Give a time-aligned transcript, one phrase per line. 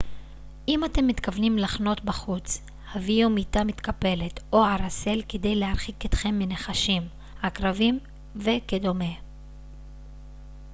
[0.67, 2.61] אם אתם מתכוונים לחנות בחוץ
[2.95, 7.03] הביאו מיטה מתקפלת או ערסל כדי להרחיק אתכם מנחשים
[7.41, 7.99] עקרבים
[8.35, 9.19] וכדומה